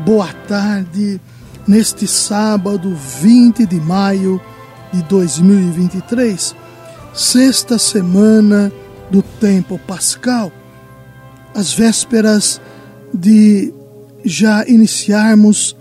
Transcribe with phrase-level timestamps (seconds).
[0.00, 1.20] boa tarde
[1.66, 4.40] neste sábado 20 de maio
[4.92, 6.54] de 2023,
[7.14, 8.72] sexta semana
[9.10, 10.52] do tempo pascal,
[11.54, 12.60] às vésperas
[13.12, 13.72] de
[14.24, 15.76] já iniciarmos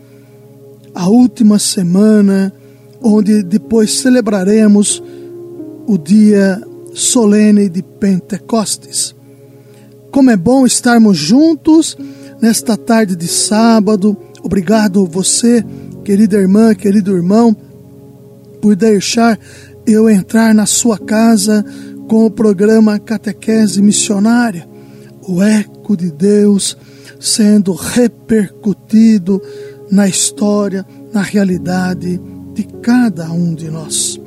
[0.94, 2.53] a última semana,
[3.02, 5.02] onde depois celebraremos
[5.88, 6.61] o dia
[6.94, 9.16] solene de Pentecostes.
[10.11, 11.98] Como é bom estarmos juntos
[12.44, 14.18] nesta tarde de sábado.
[14.44, 15.64] Obrigado você,
[16.04, 17.56] querida irmã, querido irmão,
[18.62, 19.40] por deixar
[19.88, 21.64] eu entrar na sua casa
[22.06, 24.67] com o programa Catequese Missionária,
[25.26, 26.78] o eco de Deus
[27.17, 29.42] sendo repercutido
[29.89, 32.20] na história, na realidade
[32.54, 34.20] de cada um de nós.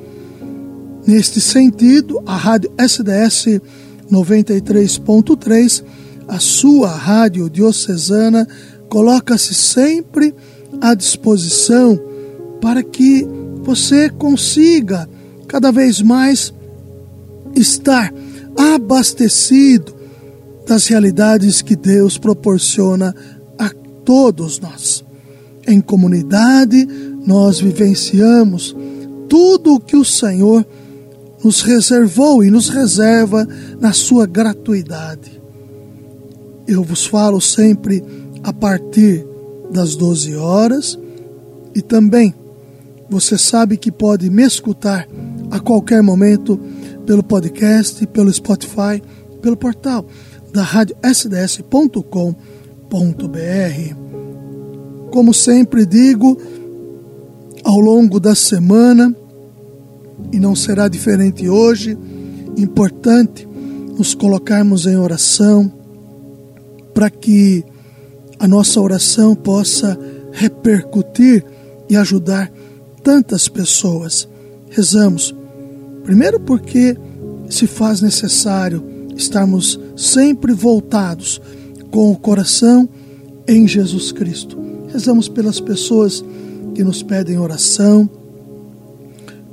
[1.06, 3.60] Neste sentido, a Rádio SDS
[4.10, 5.84] 93.3
[6.28, 8.46] a sua rádio diocesana
[8.88, 10.34] coloca-se sempre
[10.80, 12.00] à disposição
[12.60, 13.26] para que
[13.62, 15.08] você consiga
[15.46, 16.52] cada vez mais
[17.54, 18.12] estar
[18.56, 19.94] abastecido
[20.66, 23.14] das realidades que Deus proporciona
[23.58, 23.70] a
[24.04, 25.04] todos nós.
[25.66, 26.86] Em comunidade,
[27.24, 28.74] nós vivenciamos
[29.28, 30.66] tudo o que o Senhor
[31.44, 33.46] nos reservou e nos reserva
[33.80, 35.35] na sua gratuidade.
[36.66, 38.02] Eu vos falo sempre
[38.42, 39.26] a partir
[39.70, 40.98] das 12 horas
[41.74, 42.34] e também
[43.08, 45.06] você sabe que pode me escutar
[45.50, 46.58] a qualquer momento
[47.06, 49.02] pelo podcast, pelo Spotify,
[49.40, 50.06] pelo portal
[50.52, 52.06] da rádio sds.com.br.
[55.12, 56.36] Como sempre digo,
[57.62, 59.14] ao longo da semana,
[60.32, 61.96] e não será diferente hoje,
[62.56, 63.46] importante
[63.98, 65.72] nos colocarmos em oração,
[66.96, 67.62] para que
[68.38, 69.98] a nossa oração possa
[70.32, 71.44] repercutir
[71.90, 72.50] e ajudar
[73.04, 74.26] tantas pessoas.
[74.70, 75.34] Rezamos,
[76.04, 76.96] primeiro porque
[77.50, 78.82] se faz necessário
[79.14, 81.38] estarmos sempre voltados
[81.90, 82.88] com o coração
[83.46, 84.56] em Jesus Cristo.
[84.90, 86.24] Rezamos pelas pessoas
[86.74, 88.08] que nos pedem oração,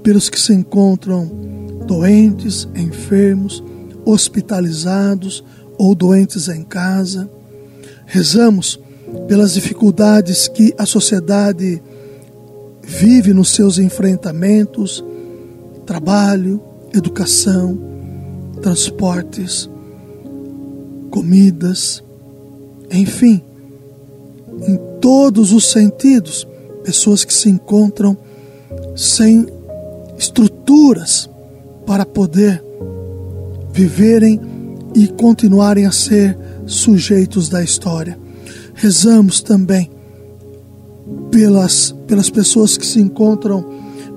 [0.01, 1.29] pelos que se encontram
[1.85, 3.61] doentes, enfermos,
[4.05, 5.43] hospitalizados,
[5.77, 7.29] ou doentes em casa.
[8.13, 8.79] Rezamos
[9.27, 11.81] pelas dificuldades que a sociedade
[12.83, 15.03] vive nos seus enfrentamentos,
[15.83, 16.61] trabalho,
[16.93, 17.75] educação,
[18.61, 19.67] transportes,
[21.09, 22.03] comidas,
[22.91, 23.41] enfim,
[24.61, 26.47] em todos os sentidos,
[26.83, 28.15] pessoas que se encontram
[28.95, 29.47] sem
[30.19, 31.27] estruturas
[31.83, 32.63] para poder
[33.71, 34.39] viverem
[34.93, 38.17] e continuarem a ser sujeitos da história.
[38.73, 39.89] Rezamos também
[41.31, 43.65] pelas, pelas pessoas que se encontram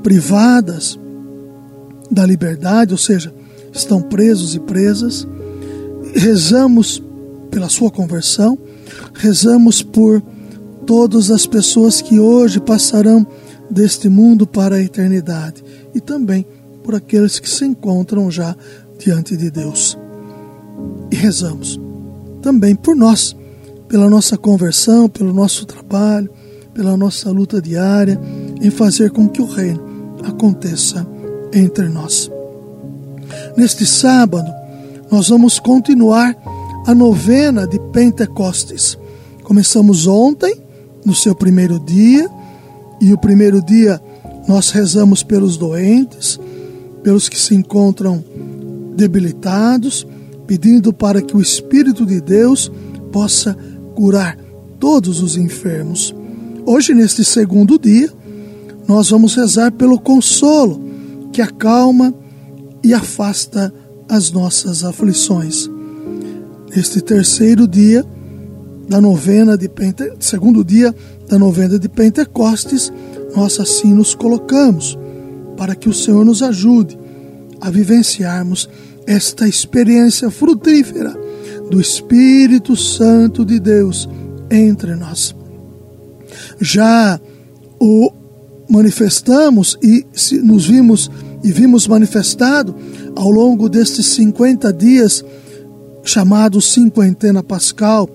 [0.02, 0.98] privadas
[2.10, 3.34] da liberdade, ou seja,
[3.72, 5.26] estão presos e presas.
[6.14, 7.02] Rezamos
[7.50, 8.58] pela sua conversão,
[9.14, 10.22] rezamos por
[10.86, 13.26] todas as pessoas que hoje passarão
[13.70, 15.64] deste mundo para a eternidade
[15.94, 16.46] e também
[16.84, 18.54] por aqueles que se encontram já
[18.98, 19.98] diante de Deus
[21.10, 21.80] e rezamos
[22.46, 23.34] também por nós,
[23.88, 26.30] pela nossa conversão, pelo nosso trabalho,
[26.72, 28.20] pela nossa luta diária
[28.62, 31.04] em fazer com que o reino aconteça
[31.52, 32.30] entre nós.
[33.56, 34.48] Neste sábado,
[35.10, 36.36] nós vamos continuar
[36.86, 38.96] a novena de Pentecostes.
[39.42, 40.54] Começamos ontem,
[41.04, 42.30] no seu primeiro dia,
[43.00, 44.00] e o primeiro dia
[44.46, 46.38] nós rezamos pelos doentes,
[47.02, 48.22] pelos que se encontram
[48.94, 50.06] debilitados,
[50.46, 52.70] pedindo para que o Espírito de Deus
[53.12, 53.56] possa
[53.94, 54.38] curar
[54.78, 56.14] todos os enfermos.
[56.64, 58.10] Hoje, neste segundo dia,
[58.86, 60.80] nós vamos rezar pelo consolo
[61.32, 62.14] que acalma
[62.82, 63.72] e afasta
[64.08, 65.68] as nossas aflições.
[66.74, 68.04] Neste terceiro dia
[68.88, 70.12] da novena de Pente...
[70.20, 70.94] segundo dia
[71.28, 72.92] da novena de Pentecostes,
[73.34, 74.96] nós assim nos colocamos
[75.56, 76.96] para que o Senhor nos ajude
[77.60, 78.68] a vivenciarmos
[79.06, 81.14] esta experiência frutífera
[81.70, 84.08] do Espírito Santo de Deus
[84.50, 85.34] entre nós.
[86.60, 87.20] já
[87.80, 88.10] o
[88.68, 90.06] manifestamos e
[90.42, 91.10] nos vimos
[91.44, 92.74] e vimos manifestado
[93.14, 95.24] ao longo destes 50 dias
[96.02, 98.08] chamados cinquentena pascal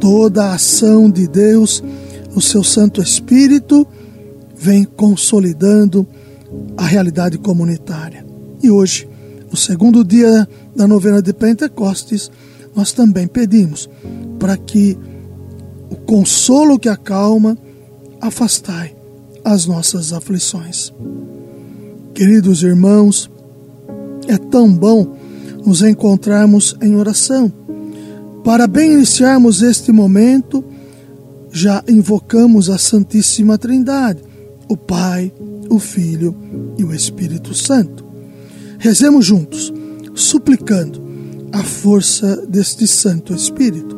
[0.00, 1.82] toda a ação de Deus
[2.34, 3.86] o seu Santo Espírito
[4.56, 6.06] vem consolidando
[6.76, 8.21] a realidade comunitária.
[8.62, 9.08] E hoje,
[9.50, 12.30] no segundo dia da novena de Pentecostes,
[12.74, 13.88] nós também pedimos
[14.38, 14.98] para que
[15.90, 17.58] o consolo que acalma,
[18.20, 18.96] afastai
[19.44, 20.92] as nossas aflições.
[22.14, 23.30] Queridos irmãos,
[24.28, 25.16] é tão bom
[25.64, 27.52] nos encontrarmos em oração.
[28.44, 30.64] Para bem iniciarmos este momento,
[31.50, 34.22] já invocamos a Santíssima Trindade,
[34.68, 35.32] o Pai,
[35.68, 36.34] o Filho
[36.78, 38.11] e o Espírito Santo.
[38.82, 39.72] Rezemos juntos,
[40.12, 41.00] suplicando
[41.52, 43.96] a força deste Santo Espírito.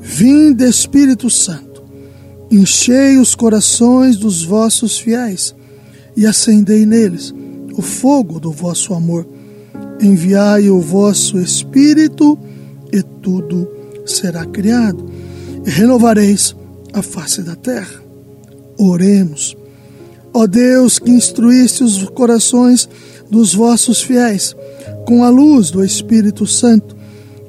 [0.00, 1.82] Vinde, Espírito Santo,
[2.48, 5.52] enchei os corações dos vossos fiéis
[6.16, 7.34] e acendei neles
[7.76, 9.26] o fogo do vosso amor.
[10.00, 12.38] Enviai o vosso Espírito
[12.92, 13.68] e tudo
[14.06, 15.10] será criado
[15.66, 16.54] e renovareis
[16.92, 18.00] a face da terra.
[18.78, 19.56] Oremos.
[20.34, 22.88] Ó Deus, que instruíste os corações
[23.30, 24.56] dos vossos fiéis
[25.06, 26.96] com a luz do Espírito Santo,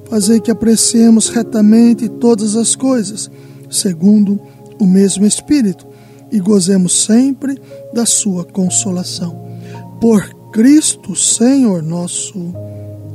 [0.10, 3.32] fazei que apreciemos retamente todas as coisas,
[3.70, 4.40] segundo
[4.80, 5.88] o mesmo Espírito,
[6.32, 7.60] e gozemos sempre
[7.94, 9.44] da sua consolação.
[10.02, 12.54] Por Cristo, Senhor nosso.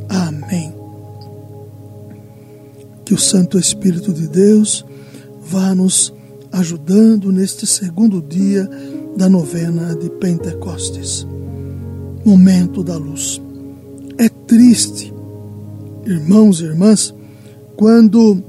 [0.09, 0.75] Amém.
[3.05, 4.85] Que o Santo Espírito de Deus
[5.41, 6.12] vá nos
[6.52, 8.68] ajudando neste segundo dia
[9.16, 11.26] da novena de Pentecostes.
[12.24, 13.40] Momento da luz.
[14.16, 15.12] É triste,
[16.04, 17.14] irmãos e irmãs,
[17.76, 18.42] quando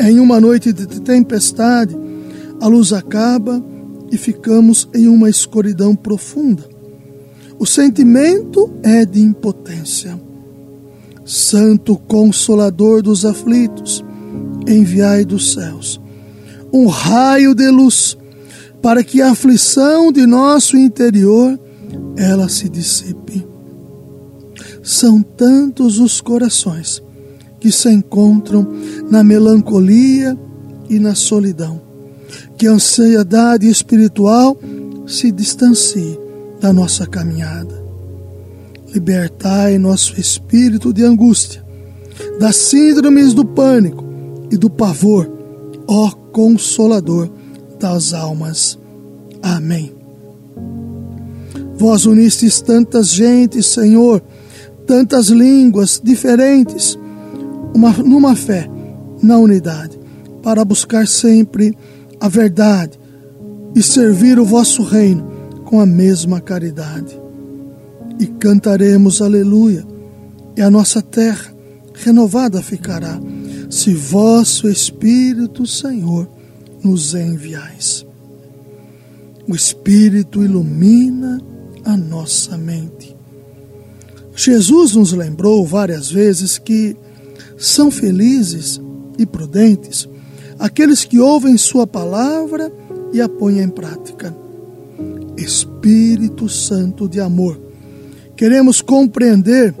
[0.00, 1.96] em uma noite de tempestade
[2.60, 3.62] a luz acaba
[4.10, 6.68] e ficamos em uma escuridão profunda.
[7.58, 10.18] O sentimento é de impotência.
[11.24, 14.04] Santo Consolador dos aflitos,
[14.66, 16.00] enviai dos céus
[16.72, 18.16] um raio de luz
[18.82, 21.58] para que a aflição de nosso interior
[22.16, 23.46] ela se dissipe.
[24.82, 27.02] São tantos os corações
[27.58, 28.66] que se encontram
[29.10, 30.38] na melancolia
[30.88, 31.80] e na solidão,
[32.56, 34.58] que a ansiedade espiritual
[35.06, 36.18] se distancie
[36.60, 37.78] da nossa caminhada.
[38.92, 41.64] Libertai nosso espírito de angústia,
[42.38, 44.10] das síndromes do pânico,
[44.50, 45.30] e do pavor,
[45.86, 47.30] ó Consolador
[47.78, 48.78] das almas.
[49.42, 49.92] Amém.
[51.76, 54.22] Vós unistes tantas gentes, Senhor,
[54.86, 56.98] tantas línguas diferentes,
[57.74, 58.68] uma, numa fé,
[59.22, 59.98] na unidade,
[60.42, 61.76] para buscar sempre
[62.20, 62.98] a verdade
[63.74, 65.26] e servir o vosso reino
[65.64, 67.18] com a mesma caridade.
[68.18, 69.86] E cantaremos aleluia,
[70.56, 71.54] e a nossa terra
[71.94, 73.18] renovada ficará
[73.70, 76.28] se vosso Espírito, Senhor,
[76.82, 78.04] nos enviais.
[79.48, 81.40] O Espírito ilumina
[81.84, 83.16] a nossa mente.
[84.34, 86.96] Jesus nos lembrou várias vezes que
[87.56, 88.80] são felizes
[89.18, 90.08] e prudentes
[90.60, 92.70] aqueles que ouvem Sua palavra
[93.12, 94.36] e a põem em prática.
[95.36, 97.58] Espírito Santo de amor,
[98.36, 99.74] queremos compreender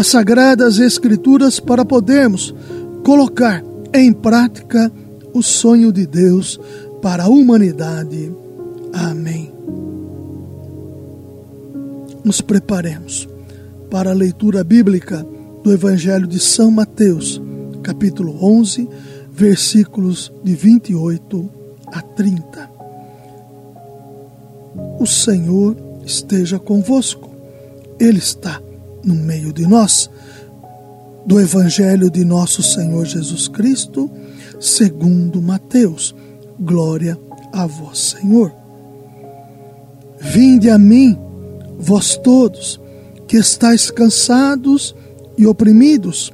[0.00, 2.54] as sagradas Escrituras para podermos
[3.04, 4.90] colocar em prática
[5.34, 6.58] o sonho de Deus
[7.02, 8.34] para a humanidade.
[8.94, 9.52] Amém.
[12.24, 13.28] Nos preparemos
[13.90, 15.22] para a leitura bíblica
[15.62, 17.38] do Evangelho de São Mateus,
[17.82, 18.88] capítulo 11,
[19.30, 21.50] versículos de 28
[21.88, 22.70] a 30.
[24.98, 25.76] O Senhor
[26.06, 27.30] esteja convosco,
[27.98, 28.62] Ele está
[29.04, 30.10] no meio de nós,
[31.26, 34.10] do Evangelho de nosso Senhor Jesus Cristo,
[34.58, 36.14] segundo Mateus.
[36.58, 37.18] Glória
[37.52, 38.52] a vós, Senhor.
[40.20, 41.18] Vinde a mim,
[41.78, 42.80] vós todos,
[43.26, 44.94] que estáis cansados
[45.38, 46.32] e oprimidos,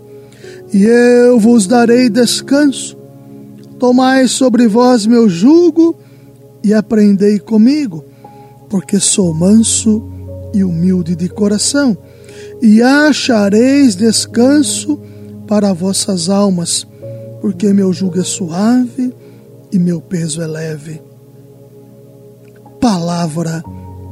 [0.72, 2.96] e eu vos darei descanso.
[3.78, 5.96] Tomai sobre vós meu jugo
[6.64, 8.04] e aprendei comigo,
[8.68, 10.02] porque sou manso
[10.52, 11.96] e humilde de coração
[12.60, 14.98] e achareis descanso
[15.46, 16.86] para vossas almas,
[17.40, 19.14] porque meu jugo é suave
[19.72, 21.02] e meu peso é leve.
[22.80, 23.62] Palavra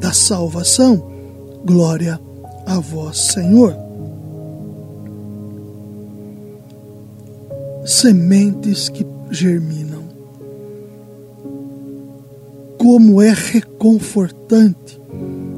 [0.01, 1.11] da salvação,
[1.65, 2.21] glória
[2.67, 3.75] a vós, Senhor.
[7.85, 10.05] Sementes que germinam.
[12.79, 15.01] Como é reconfortante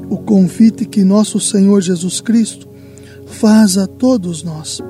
[0.09, 2.66] o convite que nosso Senhor Jesus Cristo
[3.27, 4.81] faz a todos nós,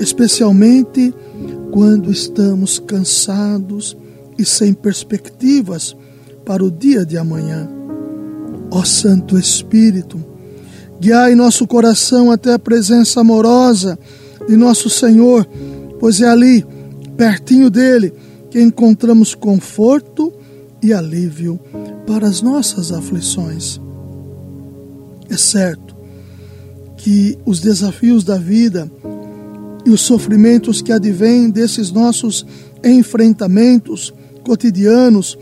[0.00, 1.14] especialmente
[1.70, 3.96] quando estamos cansados
[4.38, 5.96] e sem perspectivas
[6.44, 7.68] para o dia de amanhã.
[8.70, 10.22] Ó Santo Espírito,
[11.00, 13.98] guiai nosso coração até a presença amorosa
[14.46, 15.46] de nosso Senhor,
[15.98, 16.64] pois é ali,
[17.16, 18.12] pertinho dele,
[18.50, 20.32] que encontramos conforto
[20.82, 21.58] e alívio
[22.06, 23.80] para as nossas aflições.
[25.30, 25.93] É certo
[27.04, 28.90] que os desafios da vida
[29.84, 32.46] e os sofrimentos que advêm desses nossos
[32.82, 34.10] enfrentamentos
[34.42, 35.36] cotidianos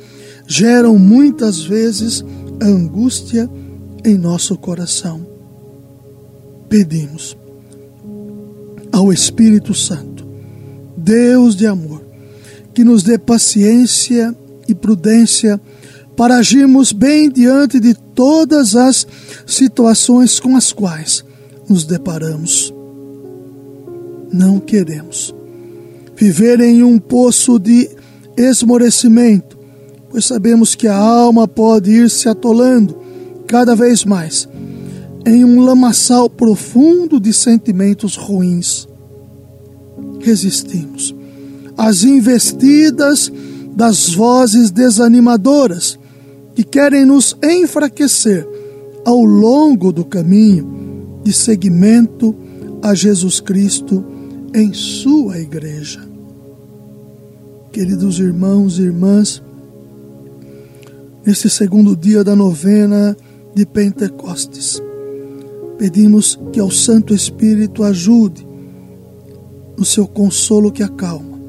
[0.45, 2.25] geram muitas vezes
[2.61, 3.49] angústia
[4.04, 5.25] em nosso coração.
[6.69, 7.37] Pedimos
[8.90, 10.26] ao Espírito Santo,
[10.97, 12.04] Deus de amor,
[12.75, 15.61] que nos dê paciência e prudência
[16.16, 19.07] para agirmos bem diante de todas as
[19.47, 21.25] situações com as quais
[21.72, 22.72] nos deparamos.
[24.30, 25.34] Não queremos
[26.14, 27.88] viver em um poço de
[28.36, 29.58] esmorecimento,
[30.10, 32.98] pois sabemos que a alma pode ir se atolando
[33.46, 34.46] cada vez mais
[35.26, 38.86] em um lamaçal profundo de sentimentos ruins.
[40.20, 41.14] Resistimos
[41.76, 43.32] às investidas
[43.74, 45.98] das vozes desanimadoras
[46.54, 48.46] que querem nos enfraquecer
[49.06, 50.81] ao longo do caminho
[51.22, 52.34] de seguimento
[52.82, 54.04] a Jesus Cristo
[54.54, 56.00] em Sua Igreja.
[57.70, 59.42] Queridos irmãos e irmãs,
[61.24, 63.16] nesse segundo dia da novena
[63.54, 64.82] de Pentecostes,
[65.78, 68.46] pedimos que ao Santo Espírito ajude
[69.76, 71.40] no seu consolo que acalma,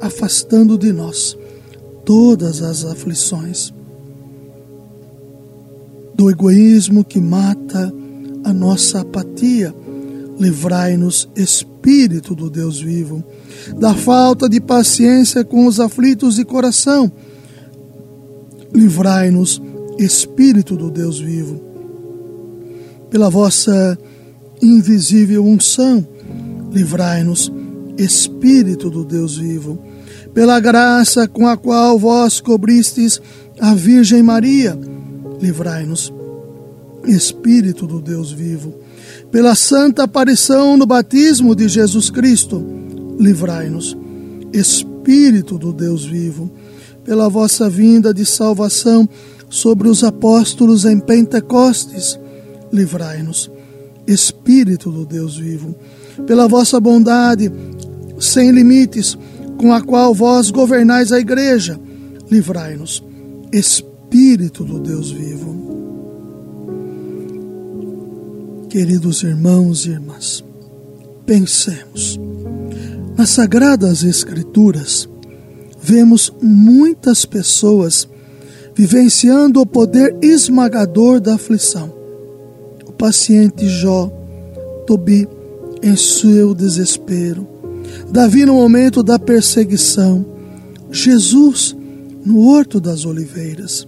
[0.00, 1.36] afastando de nós
[2.04, 3.72] todas as aflições
[6.14, 7.92] do egoísmo que mata
[8.44, 9.74] a nossa apatia.
[10.38, 13.22] Livrai-nos, Espírito do Deus vivo,
[13.78, 17.10] da falta de paciência com os aflitos de coração.
[18.74, 19.60] Livrai-nos,
[19.98, 21.60] Espírito do Deus vivo,
[23.10, 23.98] pela vossa
[24.62, 26.06] invisível unção.
[26.72, 27.52] Livrai-nos,
[27.98, 29.78] Espírito do Deus vivo,
[30.32, 33.20] pela graça com a qual vós cobristes
[33.60, 34.78] a Virgem Maria
[35.40, 36.19] livrai-nos.
[37.06, 38.74] Espírito do Deus vivo,
[39.30, 42.64] pela santa aparição no batismo de Jesus Cristo,
[43.18, 43.96] livrai-nos.
[44.52, 46.50] Espírito do Deus vivo,
[47.04, 49.08] pela vossa vinda de salvação
[49.48, 52.18] sobre os apóstolos em Pentecostes,
[52.72, 53.50] livrai-nos.
[54.06, 55.74] Espírito do Deus vivo,
[56.26, 57.50] pela vossa bondade
[58.18, 59.16] sem limites,
[59.56, 61.78] com a qual vós governais a igreja,
[62.30, 63.02] livrai-nos.
[63.52, 65.59] Espírito do Deus vivo.
[68.70, 70.44] Queridos irmãos e irmãs,
[71.26, 72.20] pensemos.
[73.18, 75.08] Nas Sagradas Escrituras,
[75.82, 78.08] vemos muitas pessoas
[78.72, 81.92] vivenciando o poder esmagador da aflição.
[82.86, 84.06] O paciente Jó,
[84.86, 85.26] Tobi,
[85.82, 87.48] em seu desespero,
[88.12, 90.24] Davi no momento da perseguição,
[90.92, 91.74] Jesus
[92.24, 93.84] no Horto das Oliveiras.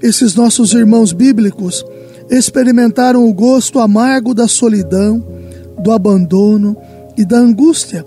[0.00, 1.84] Esses nossos irmãos bíblicos
[2.30, 5.24] experimentaram o gosto amargo da solidão,
[5.82, 6.76] do abandono
[7.16, 8.04] e da angústia,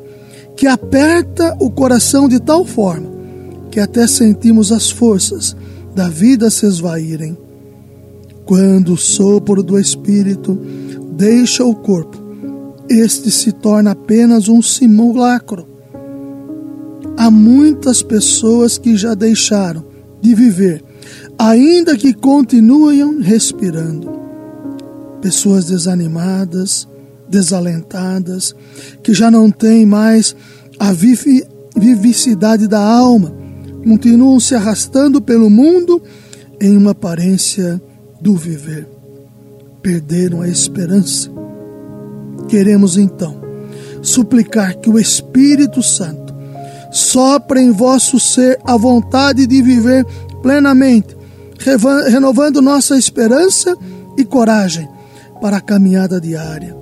[0.55, 3.17] que aperta o coração de tal forma
[3.77, 5.55] que até sentimos as forças
[5.93, 7.37] da vida se esvaírem.
[8.43, 10.59] Quando o sopro do Espírito
[11.11, 12.17] deixa o corpo,
[12.89, 15.67] este se torna apenas um simulacro.
[17.15, 19.85] Há muitas pessoas que já deixaram
[20.21, 20.83] de viver
[21.37, 24.17] ainda que continuem respirando.
[25.21, 26.87] Pessoas desanimadas,
[27.29, 28.55] desalentadas,
[29.03, 30.35] que já não têm mais
[30.79, 30.91] a
[31.75, 33.33] vivicidade da alma,
[33.83, 36.01] continuam se arrastando pelo mundo
[36.59, 37.81] em uma aparência
[38.21, 38.87] do viver.
[39.81, 41.29] Perderam a esperança.
[42.47, 43.41] Queremos então
[44.01, 46.33] suplicar que o Espírito Santo
[46.91, 50.05] sopre em vosso ser a vontade de viver
[50.41, 51.16] plenamente
[52.09, 53.75] renovando nossa esperança
[54.17, 54.87] e coragem
[55.41, 56.75] para a caminhada diária.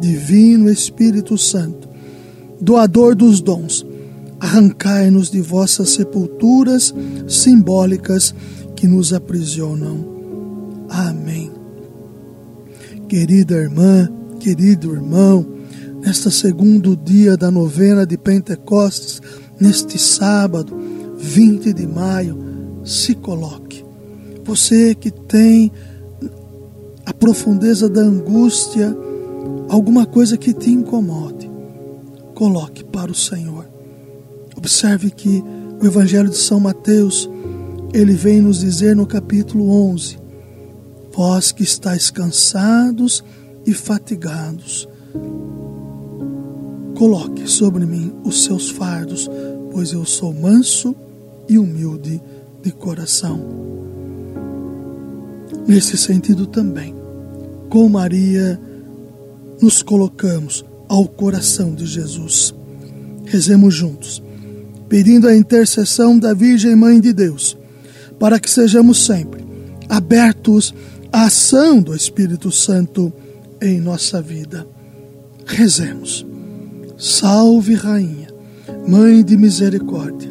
[0.00, 1.88] Divino Espírito Santo,
[2.60, 3.86] doador dos dons,
[4.40, 6.94] arrancai-nos de vossas sepulturas
[7.28, 8.34] simbólicas
[8.76, 10.86] que nos aprisionam.
[10.88, 11.50] Amém.
[13.08, 15.46] Querida irmã, querido irmão,
[16.00, 19.22] nesta segundo dia da novena de Pentecostes,
[19.58, 20.76] neste sábado,
[21.16, 22.38] 20 de maio,
[22.84, 23.63] se coloque.
[24.44, 25.72] Você que tem
[27.06, 28.94] a profundeza da angústia,
[29.68, 31.50] alguma coisa que te incomode,
[32.34, 33.66] coloque para o Senhor.
[34.56, 35.42] Observe que
[35.80, 37.28] o Evangelho de São Mateus,
[37.92, 40.18] ele vem nos dizer no capítulo 11:
[41.14, 43.24] Vós que estáis cansados
[43.66, 44.88] e fatigados,
[46.94, 49.28] coloque sobre mim os seus fardos,
[49.72, 50.94] pois eu sou manso
[51.48, 52.20] e humilde
[52.62, 53.73] de coração.
[55.66, 56.94] Nesse sentido também,
[57.70, 58.60] com Maria,
[59.60, 62.54] nos colocamos ao coração de Jesus.
[63.24, 64.22] Rezemos juntos,
[64.88, 67.56] pedindo a intercessão da Virgem Mãe de Deus,
[68.18, 69.44] para que sejamos sempre
[69.88, 70.74] abertos
[71.10, 73.12] à ação do Espírito Santo
[73.60, 74.66] em nossa vida.
[75.46, 76.26] Rezemos.
[76.96, 78.28] Salve, Rainha,
[78.86, 80.30] Mãe de misericórdia,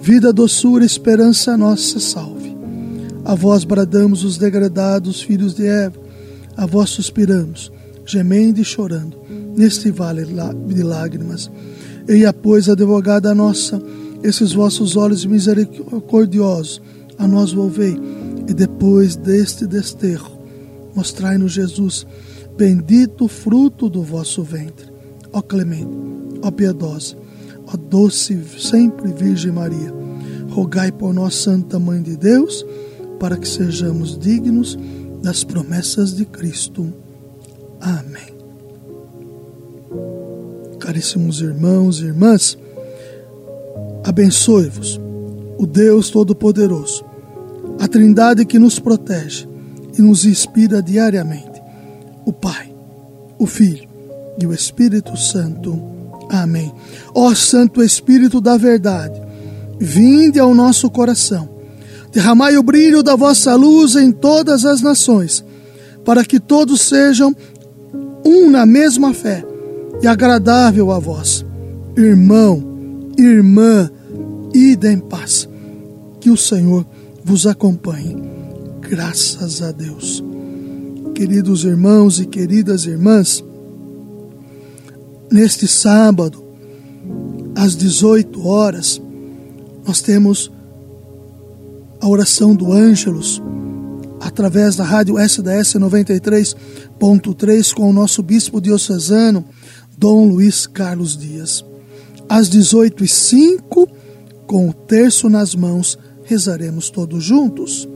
[0.00, 2.33] vida, doçura, esperança nossa, salve.
[3.24, 5.98] A vós bradamos os degradados filhos de Eva,
[6.56, 7.72] a vós suspiramos,
[8.04, 9.16] gemendo e chorando,
[9.56, 11.50] neste vale de lágrimas.
[12.06, 13.80] Eia, pois, advogada nossa,
[14.22, 16.82] esses vossos olhos misericordiosos
[17.18, 17.98] a nós volvei,
[18.46, 20.38] e depois deste desterro,
[20.94, 22.06] mostrai-nos Jesus,
[22.56, 24.94] bendito fruto do vosso ventre
[25.34, 25.90] ó clemente,
[26.42, 27.16] ó piedosa,
[27.66, 29.92] ó doce sempre Virgem Maria,
[30.50, 32.64] rogai por nós, Santa Mãe de Deus,
[33.24, 34.78] para que sejamos dignos
[35.22, 36.92] das promessas de Cristo.
[37.80, 38.34] Amém.
[40.78, 42.58] Caríssimos irmãos e irmãs,
[44.04, 45.00] abençoe-vos
[45.56, 47.02] o Deus Todo-Poderoso,
[47.80, 49.48] a Trindade que nos protege
[49.98, 51.62] e nos inspira diariamente,
[52.26, 52.74] o Pai,
[53.38, 53.88] o Filho
[54.38, 55.82] e o Espírito Santo.
[56.28, 56.70] Amém.
[57.14, 59.18] Ó Santo Espírito da Verdade,
[59.80, 61.53] vinde ao nosso coração,
[62.14, 65.44] derramai o brilho da vossa luz em todas as nações,
[66.04, 67.34] para que todos sejam
[68.24, 69.44] um na mesma fé
[70.00, 71.44] e agradável a vós.
[71.96, 72.62] Irmão,
[73.18, 73.90] irmã,
[74.54, 75.48] ide em paz.
[76.20, 76.86] Que o Senhor
[77.24, 78.16] vos acompanhe.
[78.80, 80.22] Graças a Deus.
[81.14, 83.44] Queridos irmãos e queridas irmãs,
[85.30, 86.44] neste sábado,
[87.56, 89.02] às 18 horas,
[89.86, 90.50] nós temos
[92.04, 93.42] a oração do Ângelos
[94.20, 99.42] através da rádio SDS 93.3 com o nosso bispo diocesano,
[99.96, 101.64] Dom Luiz Carlos Dias.
[102.28, 103.88] Às 18h05,
[104.46, 107.88] com o terço nas mãos, rezaremos todos juntos.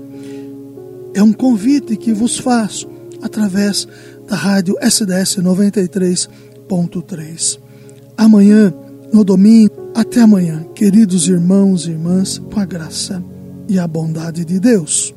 [1.12, 2.88] É um convite que vos faço
[3.21, 3.87] através
[4.27, 7.61] da rádio SDS 93.3 3.
[8.16, 8.73] Amanhã,
[9.12, 13.23] no domingo, até amanhã, queridos irmãos e irmãs, com a graça
[13.69, 15.15] e a bondade de Deus.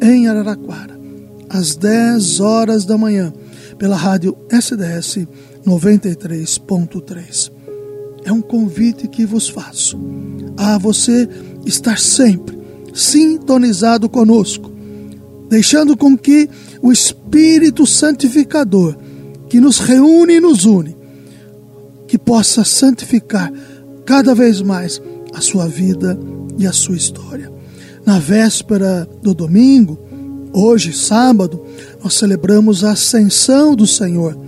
[0.00, 0.98] Em Araraquara,
[1.50, 3.32] às 10 horas da manhã,
[3.76, 5.26] pela rádio SDS
[5.66, 7.52] 93.3.
[8.24, 9.98] É um convite que vos faço
[10.56, 11.28] a você
[11.66, 12.58] estar sempre
[12.94, 14.78] sintonizado conosco
[15.48, 16.48] deixando com que
[16.82, 18.96] o Espírito Santificador,
[19.48, 20.96] que nos reúne e nos une,
[22.06, 23.52] que possa santificar
[24.04, 25.00] cada vez mais
[25.34, 26.18] a sua vida
[26.58, 27.52] e a sua história.
[28.04, 29.98] Na véspera do domingo,
[30.52, 31.62] hoje, sábado,
[32.02, 34.38] nós celebramos a Ascensão do Senhor,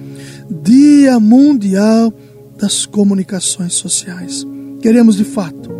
[0.62, 2.12] Dia Mundial
[2.56, 4.46] das Comunicações Sociais.
[4.80, 5.70] Queremos de fato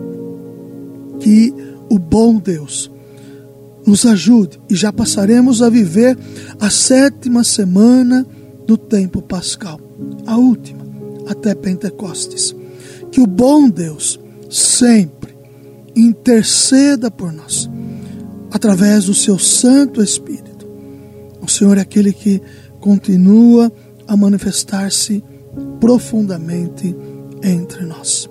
[1.20, 1.52] que
[1.88, 2.90] o bom Deus
[3.86, 6.16] nos ajude e já passaremos a viver
[6.60, 8.26] a sétima semana
[8.66, 9.80] do tempo pascal,
[10.26, 10.80] a última,
[11.26, 12.54] até Pentecostes.
[13.10, 14.19] Que o bom Deus
[14.50, 15.36] sempre
[15.94, 17.70] interceda por nós,
[18.50, 20.66] através do seu Santo Espírito.
[21.40, 22.42] O Senhor é aquele que
[22.80, 23.72] continua
[24.06, 25.22] a manifestar-se
[25.80, 26.94] profundamente
[27.42, 28.28] entre nós.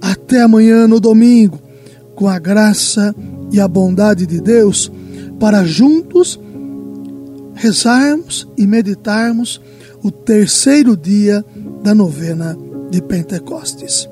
[0.00, 1.58] Até amanhã no domingo,
[2.14, 3.14] com a graça
[3.50, 4.90] e a bondade de Deus
[5.38, 6.38] para juntos
[7.54, 9.60] rezarmos e meditarmos
[10.02, 11.44] o terceiro dia
[11.82, 12.56] da novena
[12.90, 14.08] de Pentecostes.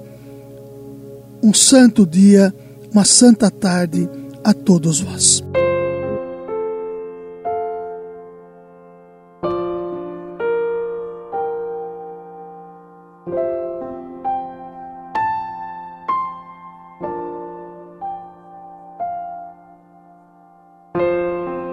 [1.42, 2.53] Um santo dia,
[2.92, 4.09] uma santa tarde
[4.42, 5.42] a todos vós.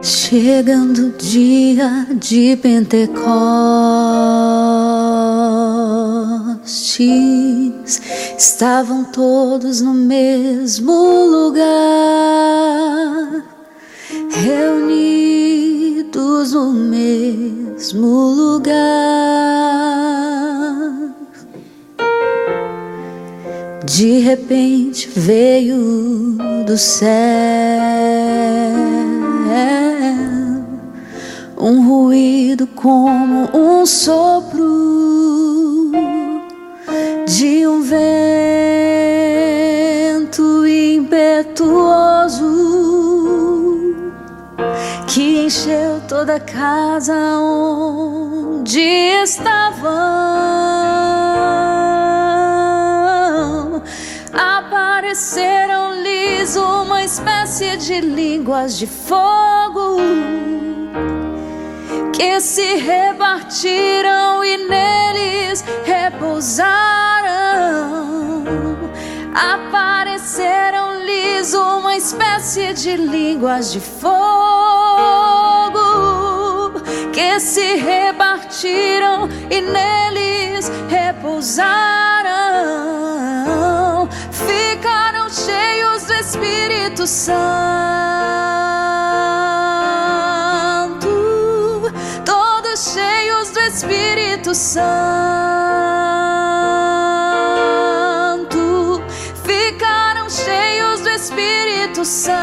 [0.01, 4.54] Chegando o dia de Pentecoste
[7.03, 11.63] estavam todos no mesmo lugar,
[14.29, 14.93] reunidos
[16.53, 18.75] no mesmo lugar.
[23.85, 27.05] De repente veio do céu
[31.57, 34.94] um ruído como um sopro
[45.07, 48.79] que encheu toda a casa onde
[49.23, 49.93] estavam.
[54.33, 59.97] Apareceram-lhes uma espécie de línguas de fogo
[62.11, 68.24] que se repartiram e neles repousaram.
[69.35, 74.09] Apareceram-lhes uma espécie de línguas de fogo
[77.11, 81.69] que se repartiram e neles repousaram.
[84.31, 87.85] Ficaram cheios do Espírito Santo.
[93.75, 95.64] Espírito Santo
[101.95, 102.35] Espírito Santo,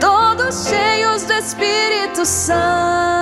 [0.00, 3.21] todos cheios do Espírito Santo